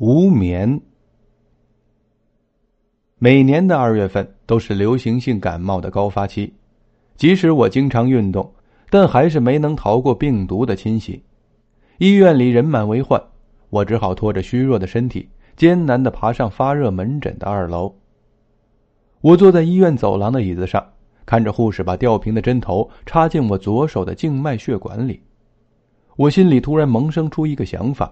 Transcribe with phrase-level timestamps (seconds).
[0.00, 0.80] 无眠。
[3.18, 6.50] 每年的二月份都是流行性感冒的高发期，
[7.18, 8.50] 即使我经常运动，
[8.88, 11.22] 但还是没能逃过病毒的侵袭。
[11.98, 13.22] 医院里人满为患，
[13.68, 17.94] 我只好拖着虚弱的身体，艰难的爬上发热门诊的二楼。
[19.20, 20.82] 我坐在医院走廊的椅子上，
[21.26, 25.20] 看着护士把吊瓶的针头插进我左手的静脉血管里，
[26.16, 28.10] 我心里突然萌生出一个想法。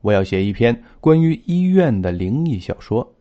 [0.00, 3.14] 我要写一篇关于医院的灵异小说。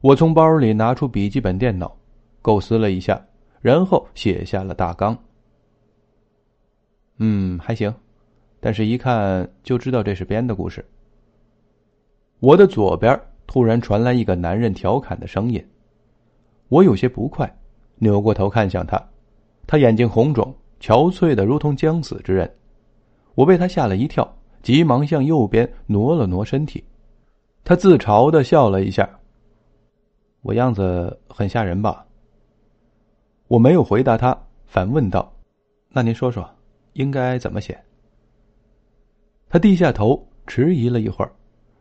[0.00, 1.96] 我从包里拿出笔记本电脑，
[2.40, 3.24] 构思了一下，
[3.60, 5.16] 然后写下了大纲。
[7.18, 7.94] 嗯，还行，
[8.58, 10.84] 但是一看就知道这是编的故事。
[12.40, 15.64] 我的左边突然传来一个男人调侃的声音，
[16.68, 17.56] 我有些不快，
[17.96, 19.00] 扭过头看向他，
[19.66, 22.52] 他眼睛红肿、憔悴的如同将死之人，
[23.36, 24.36] 我被他吓了一跳。
[24.62, 26.84] 急忙向右边挪了挪身体，
[27.64, 29.18] 他自嘲的笑了一下。
[30.42, 32.06] 我样子很吓人吧？
[33.48, 35.32] 我没有回答他，反问道
[35.90, 36.48] ：“那您说说，
[36.92, 37.78] 应该怎么写？”
[39.50, 41.32] 他低下头，迟疑了一会儿，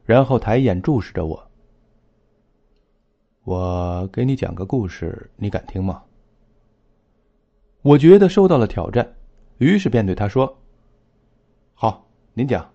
[0.03, 1.51] 然后抬眼注视着我。
[3.43, 6.03] 我给你讲个故事，你敢听吗？
[7.83, 9.15] 我觉得受到了挑战，
[9.59, 10.57] 于是便对他说
[11.73, 12.70] ：“好。”您讲。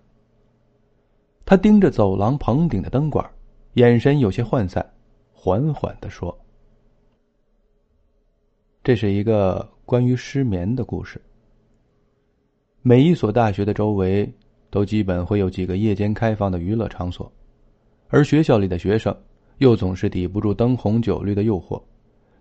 [1.49, 3.25] 他盯着走廊棚顶的灯管，
[3.75, 4.85] 眼神有些涣散，
[5.31, 6.37] 缓缓的说
[8.83, 11.21] ：“这是一个关于失眠的故事。
[12.81, 14.29] 每一所大学的周围
[14.69, 17.31] 都基本会有几个夜间开放的娱乐场所，
[18.09, 19.15] 而学校里的学生
[19.59, 21.81] 又总是抵不住灯红酒绿的诱惑，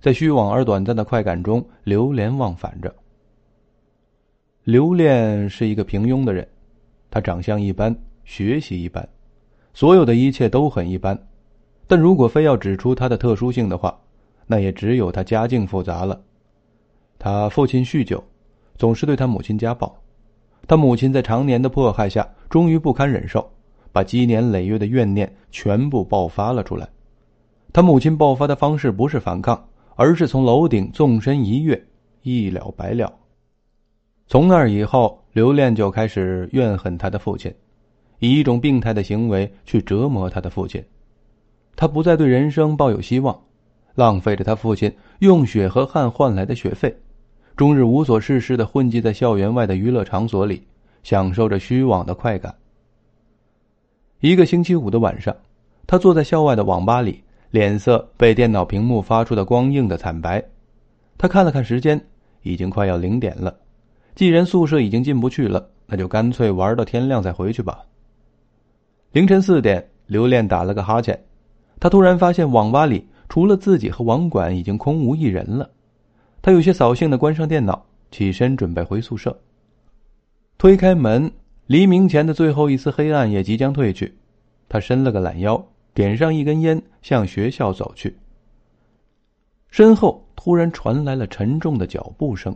[0.01, 2.93] 在虚妄而短暂的快感中流连忘返着。
[4.65, 6.45] 刘恋是一个平庸的人。”
[7.09, 9.09] 他长相一般，学习一般，
[9.73, 11.19] 所有的一切都很一般。
[11.87, 13.99] 但如果非要指出他的特殊性的话，
[14.47, 16.21] 那也只有他家境复杂了。
[17.19, 18.23] 他父亲酗酒，
[18.77, 19.97] 总是对他母亲家暴。
[20.67, 23.49] 他母亲在常年的迫害下，终于不堪忍受，
[23.91, 26.87] 把积年累月的怨念全部爆发了出来。
[27.73, 31.83] 他母亲爆发的方式不是反抗，而是从楼顶纵身一跃，
[32.23, 33.11] 一了百了。
[34.27, 35.23] 从那以后。
[35.37, 37.55] 刘恋就开始怨恨他的父亲，
[38.19, 40.83] 以一种病态的行为去折磨他的父亲。
[41.75, 43.39] 他不再对人生抱有希望，
[43.95, 46.97] 浪费着他父亲用血和汗换来的学费，
[47.57, 50.63] 终日无所事事的混迹在校园外的娱乐场所里，
[51.03, 52.55] 享受着虚妄的快感。
[54.21, 55.37] 一个星期五的晚上，
[55.87, 60.43] 他坐在校外的网吧里，脸色被电脑屏幕发出的光映的惨白。
[61.19, 62.03] 他看了看时间，
[62.43, 63.55] 已经快要零点了。
[64.15, 67.85] 既然宿舍已经进不去了，那就干脆玩到天亮再回去吧。
[69.17, 71.19] 凌晨四点，刘恋打了个哈欠，
[71.81, 75.71] 他突然发现网吧里除了自己和网管已经空无一人了。
[76.43, 79.35] 他有些扫兴的关上电脑，起身准备回宿舍。
[80.59, 81.33] 推开门，
[81.67, 84.15] 黎明前的最后一丝黑暗也即将褪去。
[84.69, 88.15] 他伸了个懒腰，点上一根烟，向学校走去。
[89.71, 92.55] 身后突然传来了沉重的脚步声。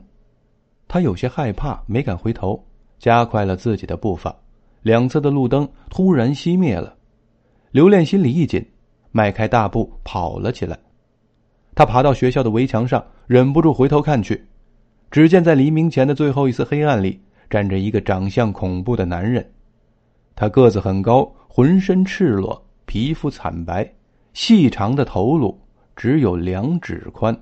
[0.87, 2.63] 他有些害怕，没敢回头，
[2.99, 4.37] 加快了自己的步伐。
[4.83, 6.97] 两侧的路灯突然熄灭了，
[7.71, 8.65] 刘恋心里一紧，
[9.13, 10.79] 迈开大步跑了起来。
[11.75, 14.45] 他爬到学校的围墙上，忍不住回头看去，
[15.11, 19.47] 只见在黎明前的最后一丝黑暗里，站着一个长相恐怖的男人。
[20.35, 23.91] 他个子很高，浑身赤裸，皮肤惨白，
[24.33, 25.59] 细长的头颅
[25.95, 27.39] 只有两指宽，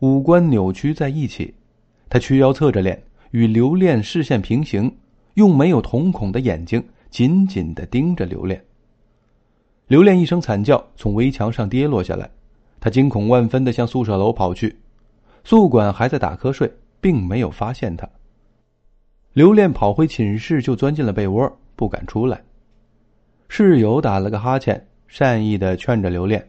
[0.00, 1.54] 五官扭曲在一起。
[2.08, 4.94] 他屈腰侧着脸，与刘恋视线平行，
[5.36, 8.62] 用没有瞳孔的眼睛紧紧的盯着刘恋。
[9.86, 12.28] 刘恋一声惨叫，从围墙上跌落下来，
[12.80, 14.78] 他惊恐万分的向宿舍楼跑去，
[15.44, 18.08] 宿管还在打瞌睡，并没有发现他。
[19.34, 22.42] 刘恋跑回寝室，就钻进了被窝，不敢出来。
[23.48, 26.48] 室友打了个哈欠，善意的劝着刘恋：“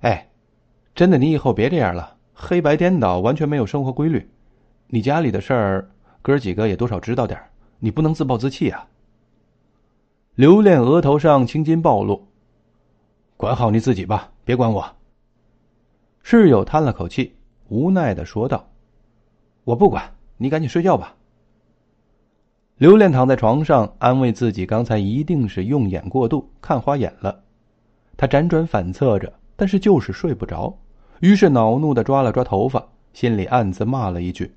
[0.00, 0.30] 哎，
[0.94, 4.26] 真的，你以后别这样了。”黑白颠倒，完全没有生活规律。
[4.86, 5.90] 你家里的事儿，
[6.22, 7.40] 哥几个也多少知道点
[7.78, 8.86] 你不能自暴自弃啊。
[10.34, 12.26] 刘恋额头上青筋暴露，
[13.36, 14.96] 管好你自己吧，别管我。
[16.22, 17.34] 室友叹了口气，
[17.68, 18.68] 无奈的说道
[19.64, 21.16] ：“我不管，你赶紧睡觉吧。”
[22.76, 27.42] 刘恋躺在床上，安慰自己，刚才一定是用眼过度，看花眼了。
[28.16, 30.78] 他辗转反侧着，但是就是睡不着。
[31.20, 34.54] 于是恼怒的抓了抓头发，心里暗自骂了一句。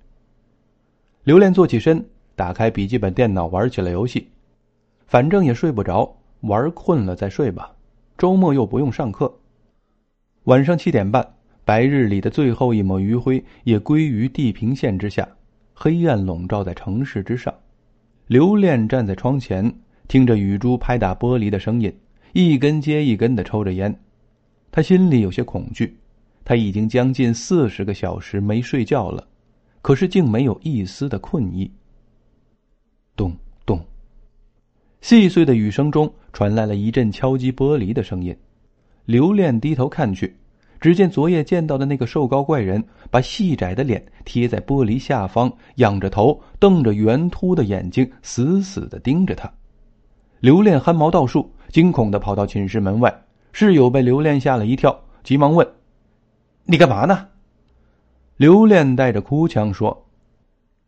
[1.24, 2.06] 刘恋坐起身，
[2.36, 4.28] 打开笔记本电脑玩起了游戏，
[5.08, 7.72] 反正也睡不着，玩困了再睡吧，
[8.18, 9.34] 周末又不用上课。
[10.44, 11.25] 晚上七点半，
[11.64, 15.25] 白日里的最后一抹余晖也归于地平线之下，
[15.74, 17.54] 黑暗笼罩在城市之上。
[18.28, 19.74] 刘恋站在窗前，
[20.10, 21.98] 听着雨珠拍打玻璃的声音，
[22.34, 23.98] 一根接一根的抽着烟。
[24.72, 25.96] 他心里有些恐惧，
[26.44, 29.25] 他已经将近四十个小时没睡觉了，
[29.84, 31.70] 可是竟没有一丝的困意。
[33.16, 33.36] 咚
[33.66, 33.80] 咚，
[35.02, 38.36] 细碎的雨声中传来了一阵敲击玻璃的声音。
[39.06, 40.34] 刘恋低头看去，
[40.80, 42.82] 只见昨夜见到的那个瘦高怪人，
[43.12, 49.52] 把细窄的脸贴在玻璃下方，仰着头，瞪着圆凸的眼睛，死死的盯着他。
[50.40, 53.14] 刘恋汗毛倒竖，惊恐的跑到寝室门外。
[53.52, 55.68] 室友被刘恋吓了一跳，急忙问
[56.64, 57.28] ：“你干嘛呢？”
[58.38, 60.06] 刘恋带着哭腔说：“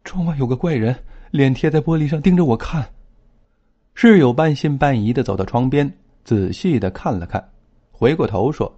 [0.04, 0.96] 窗外有个怪人，
[1.32, 2.88] 脸贴在玻璃上盯着我看。”
[3.94, 5.92] 室友半信半疑的走到窗边，
[6.24, 7.52] 仔细的看了看，
[7.92, 8.72] 回过头说：“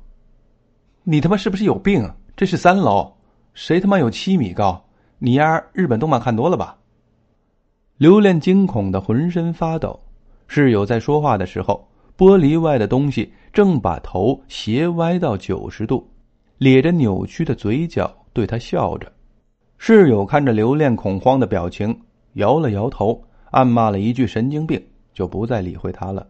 [1.03, 2.15] 你他妈是不是有病啊？
[2.35, 3.11] 这是三楼，
[3.53, 4.85] 谁他妈有七米高？
[5.19, 6.77] 你丫日本动漫看多了吧？”
[7.97, 9.99] 刘恋惊恐的浑身发抖。
[10.47, 11.87] 室友在说话的时候。
[12.17, 16.09] 玻璃外的东西正把头斜歪到九十度，
[16.57, 19.11] 咧着扭曲的嘴角对他笑着。
[19.79, 21.99] 室友看着刘恋恐慌的表情，
[22.33, 23.19] 摇了摇头，
[23.49, 24.79] 暗骂了一句“神经病”，
[25.11, 26.27] 就不再理会他了。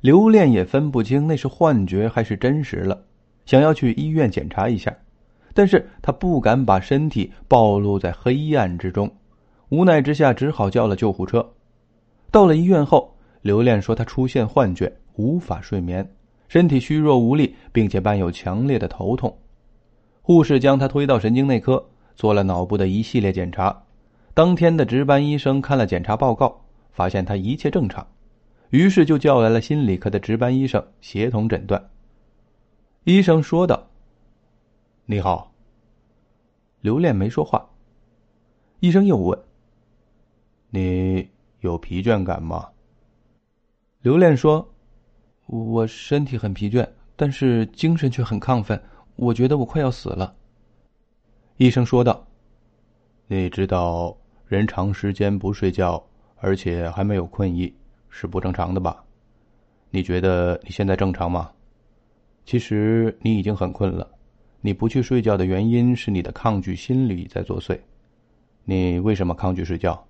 [0.00, 3.02] 刘恋也分不清那是幻觉还是真实了，
[3.44, 4.96] 想要去医院检查一下，
[5.52, 9.10] 但是他不敢把身体暴露在黑暗之中，
[9.70, 11.44] 无奈之下只好叫了救护车。
[12.30, 13.12] 到了医院后。
[13.42, 16.06] 刘恋说：“他出现幻觉，无法睡眠，
[16.46, 19.34] 身体虚弱无力，并且伴有强烈的头痛。
[20.22, 23.82] 护士将他推到神经内科，做了脑部的一系列检查。
[24.34, 26.60] 当天的值班医生看了检查报告，
[26.92, 28.06] 发现他一切正常，
[28.70, 31.90] 于是就叫来了心理科的值班医生协同诊断。
[33.04, 33.88] 医生说道
[35.06, 35.52] ：‘你好。’
[36.80, 37.68] 刘恋没说话。
[38.78, 39.38] 医生又问
[40.70, 41.28] ：‘你
[41.60, 42.68] 有疲倦感吗？’”
[44.02, 44.72] 刘恋说
[45.46, 48.80] ：“我身体很疲倦，但是精神却很亢奋。
[49.20, 50.34] 我觉得我快要死了。”
[51.58, 52.26] 医生说道
[53.28, 56.02] ：“你知道，人长时间不睡觉，
[56.36, 57.74] 而且还没有困意，
[58.08, 59.04] 是不正常的吧？
[59.90, 61.52] 你觉得你现在正常吗？
[62.46, 64.08] 其实你已经很困了。
[64.62, 67.78] 你不去睡觉的原因是你的抗拒心理在作祟。
[68.64, 70.02] 你为什么抗拒睡觉？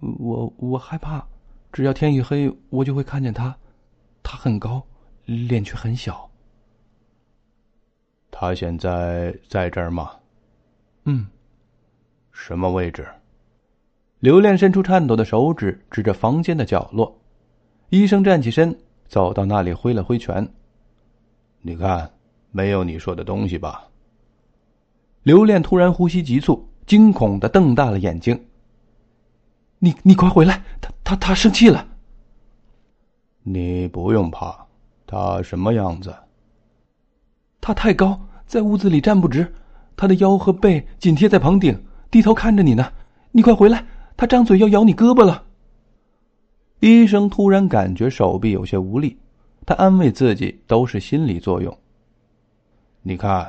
[0.00, 1.26] 我我害怕。”
[1.72, 3.54] 只要天一黑，我就会看见他。
[4.22, 4.82] 他很高，
[5.26, 6.30] 脸却很小。
[8.40, 10.12] 他现在在这儿吗？
[11.06, 11.26] 嗯。
[12.30, 13.04] 什么位置？
[14.20, 17.20] 刘恋伸出颤抖的手指，指着房间的角落。
[17.88, 20.48] 医生站起身，走到那里，挥了挥拳。
[21.62, 22.08] 你看，
[22.52, 23.88] 没有你说的东西吧？
[25.24, 28.40] 刘恋突然呼吸急促，惊恐的瞪大了眼睛。
[29.80, 30.62] 你你快回来！
[30.80, 31.84] 他他他生气了。
[33.42, 34.64] 你不用怕，
[35.08, 36.14] 他什么样子？
[37.60, 39.52] 他太高，在屋子里站不直，
[39.94, 41.78] 他的腰和背紧贴在棚顶，
[42.10, 42.90] 低头看着你呢。
[43.30, 43.84] 你快回来，
[44.16, 45.44] 他张嘴要咬你胳膊了。
[46.80, 49.18] 医生突然感觉手臂有些无力，
[49.66, 51.76] 他安慰自己都是心理作用。
[53.02, 53.46] 你看，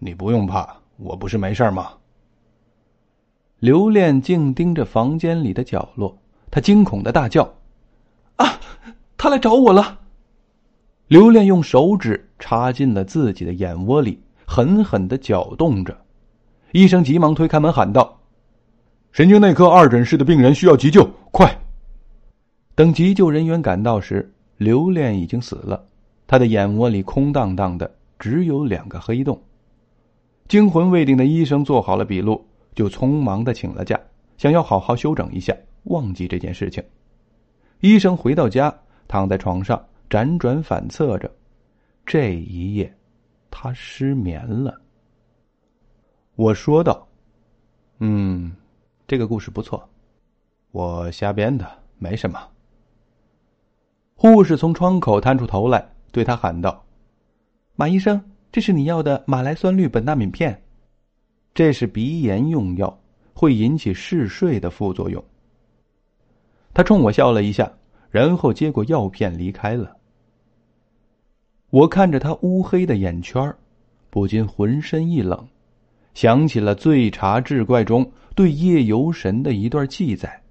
[0.00, 1.92] 你不用怕，我不是没事吗？
[3.60, 6.18] 刘恋静盯着房间里的角落，
[6.50, 7.54] 他惊恐的大叫
[8.34, 8.58] ：“啊，
[9.16, 10.00] 他来找我了！”
[11.06, 15.96] 刘恋用手指插进了自己的眼窝里，狠狠的搅动着。
[16.72, 18.18] 医生急忙推开门喊道
[19.12, 21.56] ：“神经内科二诊室的病人需要急救，快！”
[22.74, 25.80] 等急救人员赶到时，刘恋已经死了，
[26.26, 27.88] 他的眼窝里空荡荡的，
[28.18, 29.40] 只有两个黑洞。
[30.48, 32.44] 惊魂未定的医生做好了笔录。
[32.74, 33.98] 就匆忙的请了假，
[34.36, 35.54] 想要好好休整一下，
[35.84, 36.82] 忘记这件事情。
[37.80, 38.74] 医生回到家，
[39.06, 41.30] 躺在床上辗转反侧着。
[42.06, 42.92] 这一夜，
[43.50, 44.80] 他失眠了。
[46.36, 47.06] 我说道
[47.98, 48.54] ：“嗯，
[49.06, 49.88] 这个故事不错，
[50.70, 52.40] 我瞎编的，没什么。”
[54.14, 56.84] 护士从窗口探出头来，对他喊道
[57.76, 60.62] ：“马医生，这是你要的马来酸氯苯那敏片。”
[61.52, 62.98] 这是鼻炎用药，
[63.34, 65.22] 会引起嗜睡的副作用。
[66.72, 67.70] 他冲我笑了一下，
[68.08, 69.96] 然后接过药片离开了。
[71.70, 73.54] 我看着他乌黑的眼圈
[74.10, 75.46] 不禁浑身一冷，
[76.14, 80.42] 想起了《醉茶志怪》中对夜游神的一段记载：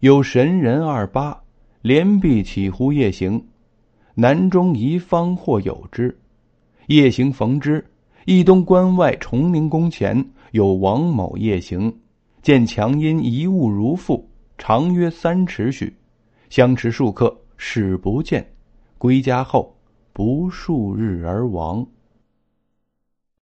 [0.00, 1.40] 有神人二八，
[1.82, 3.46] 连璧起乎夜行，
[4.14, 6.18] 南中一方或有之。
[6.88, 7.84] 夜行逢之，
[8.24, 11.96] 一东关外崇宁宫前有王某夜行，
[12.42, 14.28] 见强阴一物如父，
[14.58, 15.94] 长约三尺许，
[16.50, 18.44] 相持数刻，始不见。
[18.98, 19.75] 归家后，
[20.16, 21.86] 不数日而亡。